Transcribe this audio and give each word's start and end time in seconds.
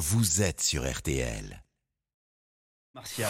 vous 0.00 0.40
êtes 0.40 0.62
sur 0.62 0.90
RTL. 0.90 1.62
Martial. 2.94 3.28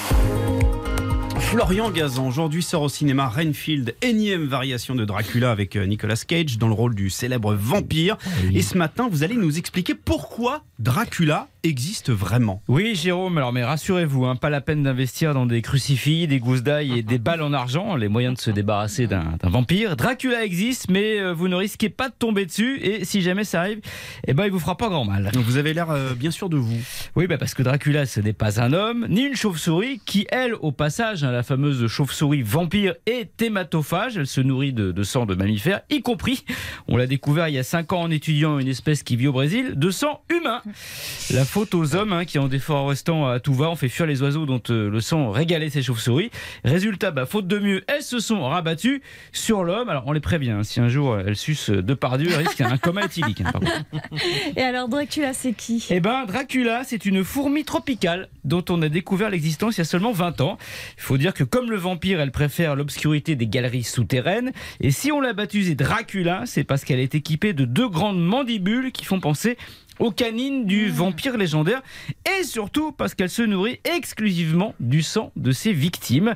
Florian 1.40 1.90
Gazan, 1.90 2.28
aujourd'hui 2.28 2.62
sort 2.62 2.82
au 2.82 2.88
cinéma 2.88 3.28
Renfield, 3.28 3.96
énième 4.02 4.46
variation 4.46 4.94
de 4.94 5.04
Dracula 5.04 5.50
avec 5.50 5.74
euh, 5.74 5.84
Nicolas 5.84 6.14
Cage 6.14 6.58
dans 6.58 6.68
le 6.68 6.74
rôle 6.74 6.94
du 6.94 7.10
célèbre 7.10 7.54
vampire. 7.54 8.18
Et 8.54 8.62
ce 8.62 8.78
matin, 8.78 9.08
vous 9.10 9.24
allez 9.24 9.34
nous 9.34 9.58
expliquer 9.58 9.96
pourquoi 9.96 10.62
Dracula 10.78 11.48
existe 11.62 12.10
vraiment. 12.10 12.62
Oui, 12.68 12.94
Jérôme, 12.94 13.38
alors 13.38 13.52
mais 13.52 13.64
rassurez-vous, 13.64 14.24
hein, 14.26 14.36
pas 14.36 14.50
la 14.50 14.60
peine 14.60 14.82
d'investir 14.82 15.34
dans 15.34 15.46
des 15.46 15.62
crucifix, 15.62 16.26
des 16.26 16.38
gousses 16.38 16.62
d'ail 16.62 16.98
et 16.98 17.02
des 17.02 17.18
balles 17.20 17.42
en 17.42 17.52
argent, 17.52 17.96
les 17.96 18.08
moyens 18.08 18.36
de 18.36 18.40
se 18.40 18.50
débarrasser 18.50 19.06
d'un 19.06 19.36
vampire. 19.42 19.96
Dracula 19.96 20.44
existe, 20.44 20.90
mais 20.90 21.20
euh, 21.20 21.32
vous 21.32 21.48
ne 21.48 21.56
risquez 21.56 21.88
pas 21.88 22.08
de 22.08 22.14
tomber 22.18 22.46
dessus, 22.46 22.78
et 22.82 23.04
si 23.04 23.22
jamais 23.22 23.44
ça 23.44 23.60
arrive, 23.60 23.80
eh 24.26 24.34
ben, 24.34 24.44
il 24.44 24.50
vous 24.50 24.60
fera 24.60 24.76
pas 24.76 24.88
grand 24.88 25.04
mal. 25.04 25.30
Donc 25.32 25.44
vous 25.44 25.56
avez 25.56 25.74
l'air 25.74 25.90
euh, 25.90 26.14
bien 26.14 26.30
sûr 26.30 26.48
de 26.48 26.56
vous. 26.56 26.78
Oui, 27.16 27.26
bah 27.26 27.38
parce 27.38 27.54
que 27.54 27.62
Dracula, 27.62 28.06
ce 28.06 28.20
n'est 28.20 28.32
pas 28.32 28.60
un 28.60 28.72
homme, 28.72 29.06
ni 29.08 29.22
une 29.22 29.36
chauve-souris, 29.36 30.00
qui, 30.04 30.26
elle, 30.30 30.54
au 30.54 30.72
passage, 30.72 31.24
hein, 31.24 31.30
la 31.30 31.42
fameuse 31.42 31.86
chauve-souris 31.86 32.42
vampire, 32.42 32.94
est 33.06 33.40
hématophage. 33.42 34.16
Elle 34.16 34.26
se 34.26 34.40
nourrit 34.40 34.72
de, 34.72 34.92
de 34.92 35.02
sang 35.02 35.26
de 35.26 35.34
mammifères, 35.34 35.82
y 35.90 36.02
compris, 36.02 36.44
on 36.88 36.96
l'a 36.96 37.06
découvert 37.06 37.48
il 37.48 37.54
y 37.54 37.58
a 37.58 37.62
5 37.62 37.92
ans 37.92 38.02
en 38.02 38.10
étudiant 38.10 38.58
une 38.58 38.68
espèce 38.68 39.02
qui 39.02 39.16
vit 39.16 39.28
au 39.28 39.32
Brésil, 39.32 39.74
de 39.76 39.90
sang 39.90 40.22
humain. 40.30 40.62
La 41.32 41.44
faute 41.50 41.74
aux 41.74 41.96
hommes 41.96 42.12
hein, 42.12 42.24
qui, 42.24 42.38
en 42.38 42.46
déforestant 42.46 43.26
à 43.26 43.40
tout 43.40 43.54
va, 43.54 43.68
ont 43.70 43.74
fait 43.74 43.88
fuir 43.88 44.06
les 44.06 44.22
oiseaux 44.22 44.46
dont 44.46 44.62
euh, 44.70 44.88
le 44.88 45.00
sang 45.00 45.32
régalait 45.32 45.68
ces 45.68 45.82
chauves-souris. 45.82 46.30
Résultat, 46.64 47.10
bah, 47.10 47.26
faute 47.26 47.48
de 47.48 47.58
mieux, 47.58 47.82
elles 47.88 48.04
se 48.04 48.20
sont 48.20 48.42
rabattues 48.48 49.02
sur 49.32 49.64
l'homme. 49.64 49.88
Alors, 49.88 50.04
on 50.06 50.12
les 50.12 50.20
prévient, 50.20 50.52
hein, 50.52 50.62
si 50.62 50.78
un 50.78 50.88
jour 50.88 51.18
elles 51.18 51.34
sucent 51.34 51.70
deux 51.70 51.96
par 51.96 52.18
deux, 52.18 52.28
elles 52.28 52.46
risquent 52.46 52.60
un 52.60 52.78
coma 52.78 53.04
éthylique. 53.04 53.40
hein. 53.40 53.52
Et 54.56 54.62
alors 54.62 54.88
Dracula, 54.88 55.32
c'est 55.32 55.52
qui? 55.52 55.84
Eh 55.90 55.98
ben, 55.98 56.24
Dracula, 56.24 56.84
c'est 56.84 57.04
une 57.04 57.24
fourmi 57.24 57.64
tropicale 57.64 58.28
dont 58.44 58.64
on 58.70 58.80
a 58.80 58.88
découvert 58.88 59.28
l'existence 59.28 59.76
il 59.76 59.80
y 59.80 59.82
a 59.82 59.86
seulement 59.86 60.12
20 60.12 60.40
ans. 60.42 60.56
Il 60.98 61.02
faut 61.02 61.18
dire 61.18 61.34
que 61.34 61.42
comme 61.42 61.68
le 61.68 61.76
vampire, 61.76 62.20
elle 62.20 62.30
préfère 62.30 62.76
l'obscurité 62.76 63.34
des 63.34 63.48
galeries 63.48 63.82
souterraines. 63.82 64.52
Et 64.80 64.92
si 64.92 65.10
on 65.10 65.20
l'a 65.20 65.32
baptisée 65.32 65.74
Dracula, 65.74 66.44
c'est 66.46 66.62
parce 66.62 66.84
qu'elle 66.84 67.00
est 67.00 67.16
équipée 67.16 67.54
de 67.54 67.64
deux 67.64 67.88
grandes 67.88 68.24
mandibules 68.24 68.92
qui 68.92 69.04
font 69.04 69.18
penser 69.18 69.58
aux 70.00 70.10
canines 70.10 70.66
du 70.66 70.90
vampire 70.90 71.36
légendaire 71.36 71.82
et 72.38 72.42
surtout 72.42 72.90
parce 72.90 73.14
qu'elle 73.14 73.30
se 73.30 73.42
nourrit 73.42 73.78
exclusivement 73.84 74.74
du 74.80 75.02
sang 75.02 75.30
de 75.36 75.52
ses 75.52 75.72
victimes, 75.72 76.34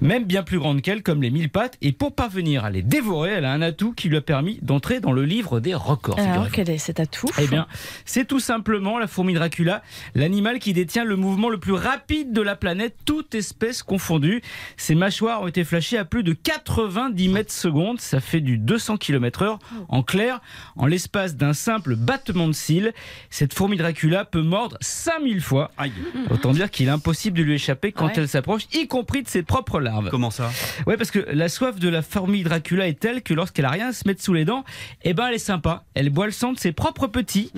même 0.00 0.24
bien 0.24 0.42
plus 0.42 0.58
grandes 0.58 0.82
qu'elle 0.82 1.02
comme 1.02 1.22
les 1.22 1.30
mille 1.30 1.48
pattes 1.48 1.76
et 1.82 1.92
pour 1.92 2.14
parvenir 2.14 2.64
à 2.64 2.70
les 2.70 2.82
dévorer, 2.82 3.30
elle 3.30 3.44
a 3.44 3.52
un 3.52 3.62
atout 3.62 3.92
qui 3.92 4.08
lui 4.08 4.18
a 4.18 4.20
permis 4.20 4.58
d'entrer 4.62 5.00
dans 5.00 5.12
le 5.12 5.24
livre 5.24 5.60
des 5.60 5.74
records. 5.74 6.18
Alors 6.20 6.50
quel 6.50 6.70
est 6.70 6.78
cet 6.78 7.00
atout 7.00 7.28
Eh 7.40 7.46
bien, 7.46 7.66
c'est 8.04 8.26
tout 8.26 8.40
simplement 8.40 8.98
la 8.98 9.06
fourmi 9.06 9.34
Dracula, 9.34 9.82
l'animal 10.14 10.58
qui 10.58 10.72
détient 10.72 11.04
le 11.04 11.16
mouvement 11.16 11.48
le 11.48 11.58
plus 11.58 11.72
rapide 11.72 12.32
de 12.32 12.42
la 12.42 12.54
planète, 12.54 12.96
toute 13.04 13.34
espèce 13.34 13.82
confondue. 13.82 14.42
Ses 14.76 14.94
mâchoires 14.94 15.42
ont 15.42 15.46
été 15.46 15.64
flashées 15.64 15.98
à 15.98 16.04
plus 16.04 16.22
de 16.22 16.32
90 16.32 17.28
mètres 17.30 17.52
secondes, 17.52 18.00
ça 18.00 18.20
fait 18.20 18.40
du 18.40 18.58
200 18.58 18.98
km/h. 18.98 19.58
En 19.88 20.02
clair, 20.02 20.40
en 20.76 20.86
l'espace 20.86 21.36
d'un 21.36 21.54
simple 21.54 21.96
battement 21.96 22.48
de 22.48 22.52
cils, 22.52 22.92
cette 23.30 23.54
fourmi 23.54 23.76
Dracula 23.76 24.24
peut 24.24 24.42
mordre 24.42 24.76
5000 24.80 25.40
fois. 25.40 25.70
Aïe. 25.78 25.92
Autant 26.30 26.52
dire 26.52 26.70
qu'il 26.70 26.88
est 26.88 26.90
impossible 26.90 27.36
de 27.38 27.42
lui 27.42 27.54
échapper 27.54 27.92
quand 27.92 28.06
Ouais. 28.06 28.12
elle 28.16 28.28
s'approche, 28.28 28.62
y 28.72 28.86
compris 28.88 29.22
de 29.22 29.28
ses 29.28 29.42
propres 29.42 29.80
larves. 29.80 30.08
Comment 30.10 30.30
ça? 30.30 30.50
Ouais, 30.86 30.96
parce 30.96 31.10
que 31.10 31.26
la 31.32 31.48
soif 31.48 31.78
de 31.78 31.88
la 31.88 32.02
fourmi 32.02 32.42
Dracula 32.42 32.86
est 32.88 32.98
telle 32.98 33.22
que 33.22 33.34
lorsqu'elle 33.34 33.64
a 33.64 33.70
rien 33.70 33.88
à 33.88 33.92
se 33.92 34.06
mettre 34.06 34.22
sous 34.22 34.32
les 34.34 34.44
dents, 34.44 34.64
eh 35.02 35.12
ben 35.14 35.26
elle 35.28 35.34
est 35.34 35.38
sympa. 35.38 35.84
Elle 35.94 36.10
boit 36.10 36.26
le 36.26 36.32
sang 36.32 36.52
de 36.52 36.58
ses 36.58 36.72
propres 36.72 37.06
petits. 37.06 37.50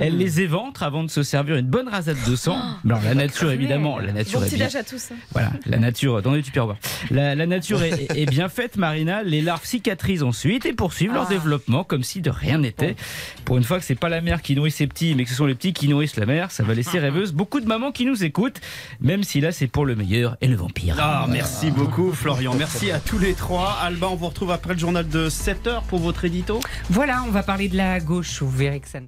Elle 0.00 0.16
les 0.18 0.40
éventre 0.40 0.82
avant 0.82 1.02
de 1.04 1.10
se 1.10 1.22
servir 1.22 1.56
une 1.56 1.66
bonne 1.66 1.88
rasade 1.88 2.16
de 2.28 2.36
sang. 2.36 2.58
Alors 2.84 3.00
la 3.02 3.14
nature 3.14 3.50
évidemment, 3.50 3.98
la 3.98 4.12
nature 4.12 4.40
Bon 4.40 4.46
est 4.46 4.48
petit 4.50 4.56
bien. 4.56 4.68
à 4.74 4.82
tous. 4.84 5.10
hein. 5.12 5.16
Voilà, 5.32 5.52
la 5.66 5.78
nature, 5.78 6.22
dans 6.22 6.32
les 6.32 6.42
tupperwares. 6.42 6.76
La, 7.10 7.34
la 7.34 7.46
nature 7.46 7.82
est, 7.82 8.16
est 8.16 8.26
bien 8.26 8.48
faite, 8.48 8.76
Marina. 8.76 9.22
Les 9.22 9.42
larves 9.42 9.64
cicatrisent 9.64 10.22
ensuite 10.22 10.66
et 10.66 10.72
poursuivent 10.72 11.12
leur 11.12 11.24
Ah. 11.26 11.30
développement 11.30 11.84
comme 11.84 12.02
si 12.02 12.20
de 12.20 12.30
rien 12.30 12.58
n'était. 12.58 12.96
Pour 13.44 13.56
une 13.56 13.64
fois 13.64 13.78
que 13.78 13.84
c'est 13.84 13.94
pas 13.94 14.08
la 14.08 14.20
mère 14.20 14.42
qui 14.42 14.54
nourrit 14.56 14.70
ses 14.70 14.86
petits, 14.96 15.14
mais 15.14 15.24
que 15.24 15.30
ce 15.30 15.36
sont 15.36 15.44
les 15.44 15.54
petits 15.54 15.74
qui 15.74 15.88
nourrissent 15.88 16.16
la 16.16 16.24
mère, 16.24 16.50
ça 16.50 16.62
va 16.62 16.72
laisser 16.72 16.98
rêveuse 17.06 17.32
beaucoup 17.32 17.60
de 17.60 17.66
mamans 17.66 17.92
qui 17.92 18.06
nous 18.06 18.24
écoutent, 18.24 18.60
même 19.00 19.22
si 19.24 19.42
là 19.42 19.52
c'est 19.52 19.66
pour 19.66 19.84
le 19.84 19.94
meilleur 19.94 20.38
et 20.40 20.48
le 20.48 20.56
vampire. 20.56 20.96
Ah, 20.98 21.26
merci 21.28 21.70
beaucoup 21.70 22.12
Florian. 22.12 22.54
Merci 22.54 22.90
à 22.90 22.98
tous 22.98 23.18
les 23.18 23.34
trois. 23.34 23.76
Alba, 23.82 24.08
on 24.08 24.16
vous 24.16 24.28
retrouve 24.28 24.50
après 24.52 24.72
le 24.72 24.78
journal 24.78 25.06
de 25.06 25.28
7h 25.28 25.82
pour 25.88 25.98
votre 25.98 26.24
édito. 26.24 26.60
Voilà, 26.88 27.22
on 27.26 27.30
va 27.30 27.42
parler 27.42 27.68
de 27.68 27.76
la 27.76 28.00
gauche. 28.00 28.42
Vous 28.42 28.50
verrez 28.50 28.80
que 28.80 28.88
ça 28.88 29.00
ne 29.00 29.06